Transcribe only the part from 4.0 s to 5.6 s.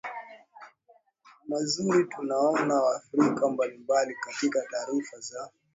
katika taarifa za